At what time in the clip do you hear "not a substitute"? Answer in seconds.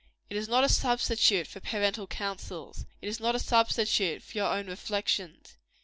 0.49-1.45, 3.19-4.23